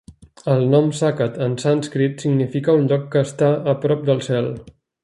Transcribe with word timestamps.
El 0.53 0.63
nom 0.71 0.87
Saket 0.99 1.37
en 1.47 1.53
sànscrit 1.65 2.27
significa 2.27 2.79
un 2.81 2.91
lloc 2.95 3.07
que 3.17 3.25
està 3.31 3.53
a 3.75 3.79
prop 3.87 4.07
del 4.11 4.27
cel. 4.33 4.55